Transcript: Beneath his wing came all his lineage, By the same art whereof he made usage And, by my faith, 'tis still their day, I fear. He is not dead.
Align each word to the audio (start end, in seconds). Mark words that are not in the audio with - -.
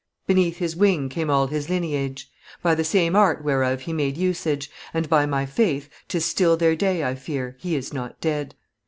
Beneath 0.25 0.57
his 0.57 0.75
wing 0.75 1.09
came 1.09 1.29
all 1.29 1.45
his 1.45 1.69
lineage, 1.69 2.31
By 2.63 2.73
the 2.73 2.83
same 2.83 3.15
art 3.15 3.43
whereof 3.43 3.81
he 3.81 3.93
made 3.93 4.17
usage 4.17 4.71
And, 4.95 5.07
by 5.07 5.27
my 5.27 5.45
faith, 5.45 5.89
'tis 6.07 6.25
still 6.25 6.57
their 6.57 6.75
day, 6.75 7.03
I 7.03 7.13
fear. 7.13 7.55
He 7.59 7.75
is 7.75 7.93
not 7.93 8.19
dead. 8.19 8.55